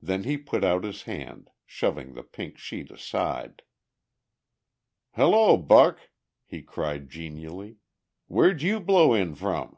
Then 0.00 0.22
he 0.22 0.36
put 0.36 0.62
out 0.62 0.84
his 0.84 1.02
hand, 1.02 1.50
shoving 1.66 2.12
the 2.14 2.22
pink 2.22 2.58
sheet 2.58 2.92
aside. 2.92 3.62
"Hello, 5.16 5.56
Buck," 5.56 6.10
he 6.46 6.62
cried 6.62 7.08
genially. 7.10 7.78
"Where'd 8.28 8.62
you 8.62 8.78
blow 8.78 9.14
in 9.14 9.34
from?" 9.34 9.76